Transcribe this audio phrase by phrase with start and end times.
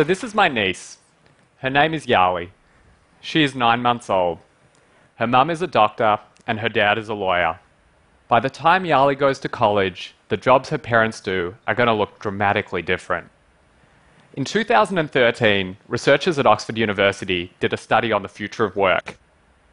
[0.00, 0.96] So, this is my niece.
[1.58, 2.48] Her name is Yali.
[3.20, 4.38] She is nine months old.
[5.16, 7.60] Her mum is a doctor, and her dad is a lawyer.
[8.26, 11.92] By the time Yali goes to college, the jobs her parents do are going to
[11.92, 13.28] look dramatically different.
[14.32, 19.18] In 2013, researchers at Oxford University did a study on the future of work.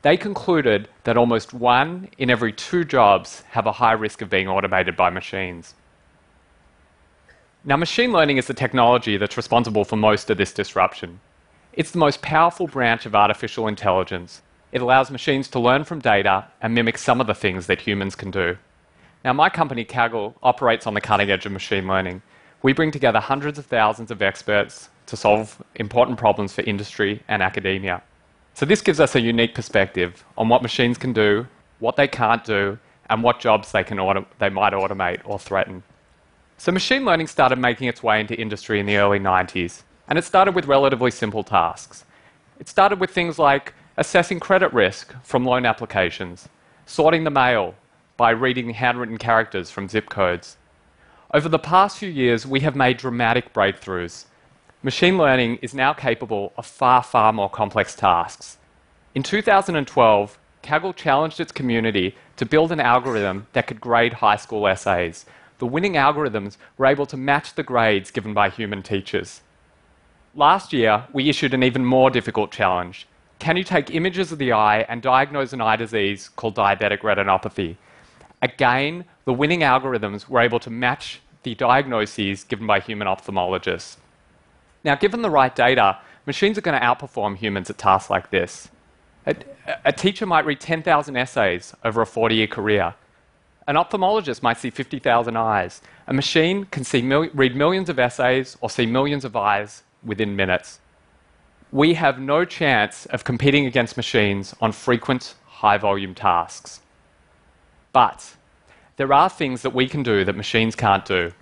[0.01, 4.49] They concluded that almost one in every two jobs have a high risk of being
[4.49, 5.73] automated by machines.
[7.67, 11.19] Now, machine learning is the technology that's responsible for most of this disruption.
[11.73, 14.41] It's the most powerful branch of artificial intelligence.
[14.71, 18.15] It allows machines to learn from data and mimic some of the things that humans
[18.15, 18.55] can do.
[19.25, 22.21] Now, my company, Kaggle, operates on the cutting edge of machine learning.
[22.63, 27.43] We bring together hundreds of thousands of experts to solve important problems for industry and
[27.43, 28.01] academia.
[28.53, 31.45] So, this gives us a unique perspective on what machines can do,
[31.79, 33.97] what they can't do, and what jobs they, can
[34.39, 35.83] they might automate or threaten.
[36.57, 40.25] So, machine learning started making its way into industry in the early 90s, and it
[40.25, 42.03] started with relatively simple tasks.
[42.59, 46.49] It started with things like assessing credit risk from loan applications,
[46.85, 47.75] sorting the mail
[48.17, 50.57] by reading handwritten characters from zip codes,
[51.33, 54.25] over the past few years, we have made dramatic breakthroughs.
[54.81, 58.57] Machine learning is now capable of far, far more complex tasks.
[59.13, 64.67] In 2012, Kaggle challenged its community to build an algorithm that could grade high school
[64.67, 65.25] essays.
[65.59, 69.41] The winning algorithms were able to match the grades given by human teachers.
[70.35, 73.07] Last year, we issued an even more difficult challenge.
[73.39, 77.77] Can you take images of the eye and diagnose an eye disease called diabetic retinopathy?
[78.41, 83.97] Again, the winning algorithms were able to match the diagnoses given by human ophthalmologists.
[84.83, 88.69] Now, given the right data, machines are going to outperform humans at tasks like this.
[89.25, 89.35] A,
[89.85, 92.93] a teacher might read 10,000 essays over a 40 year career.
[93.67, 95.81] An ophthalmologist might see 50,000 eyes.
[96.07, 100.79] A machine can see read millions of essays or see millions of eyes within minutes.
[101.71, 106.79] We have no chance of competing against machines on frequent, high volume tasks.
[107.91, 108.35] But
[108.95, 111.33] there are things that we can do that machines can't do.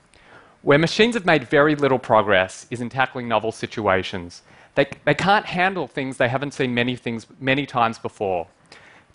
[0.64, 4.42] Where machines have made very little progress is in tackling novel situations.
[4.74, 8.48] They, they can't handle things they haven't seen many things many times before.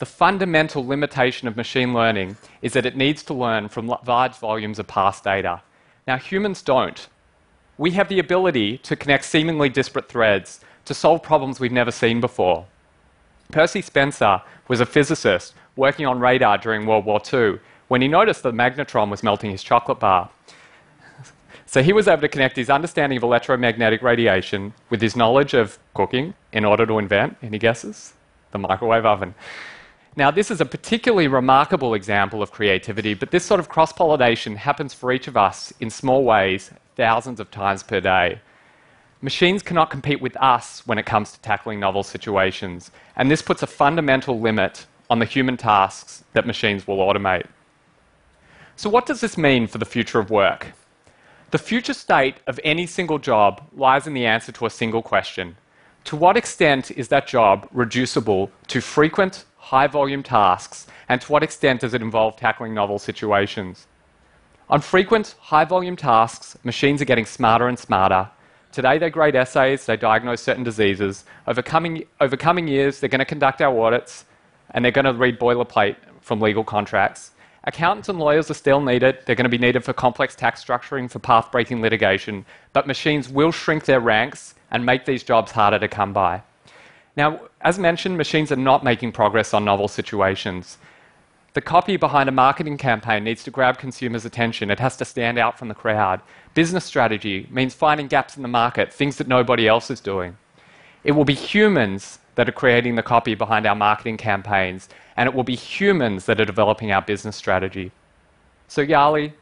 [0.01, 4.79] The fundamental limitation of machine learning is that it needs to learn from large volumes
[4.79, 5.61] of past data.
[6.07, 7.07] Now, humans don't.
[7.77, 12.19] We have the ability to connect seemingly disparate threads to solve problems we've never seen
[12.19, 12.65] before.
[13.53, 18.43] Percy Spencer was a physicist working on radar during World War II when he noticed
[18.43, 20.31] the magnetron was melting his chocolate bar.
[21.67, 25.79] So he was able to connect his understanding of electromagnetic radiation with his knowledge of
[25.93, 28.15] cooking in order to invent, any guesses?
[28.53, 29.35] The microwave oven.
[30.17, 34.57] Now, this is a particularly remarkable example of creativity, but this sort of cross pollination
[34.57, 38.41] happens for each of us in small ways, thousands of times per day.
[39.23, 43.63] Machines cannot compete with us when it comes to tackling novel situations, and this puts
[43.63, 47.47] a fundamental limit on the human tasks that machines will automate.
[48.75, 50.69] So, what does this mean for the future of work?
[51.53, 55.57] The future state of any single job lies in the answer to a single question
[56.05, 61.45] To what extent is that job reducible to frequent, high volume tasks, and to what
[61.45, 63.87] extent does it involve tackling novel situations?
[64.69, 68.29] On frequent, high volume tasks, machines are getting smarter and smarter.
[68.73, 71.25] Today, they grade essays, they diagnose certain diseases.
[71.47, 74.25] Over coming, over coming years, they're going to conduct our audits,
[74.73, 77.31] and they're going to read boilerplate from legal contracts.
[77.63, 79.19] Accountants and lawyers are still needed.
[79.25, 83.29] They're going to be needed for complex tax structuring, for path breaking litigation, but machines
[83.29, 86.43] will shrink their ranks and make these jobs harder to come by.
[87.17, 90.79] Now, as mentioned, machines are not making progress on novel situations.
[91.53, 94.71] The copy behind a marketing campaign needs to grab consumers' attention.
[94.71, 96.21] It has to stand out from the crowd.
[96.55, 100.37] Business strategy means finding gaps in the market, things that nobody else is doing.
[101.03, 105.35] It will be humans that are creating the copy behind our marketing campaigns, and it
[105.35, 107.91] will be humans that are developing our business strategy.
[108.69, 109.33] So, Yali,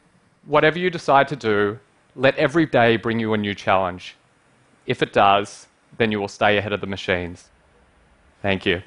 [0.46, 1.78] whatever you decide to do,
[2.16, 4.16] let every day bring you a new challenge.
[4.86, 5.66] If it does,
[5.98, 7.50] then you will stay ahead of the machines.
[8.42, 8.82] Thank you.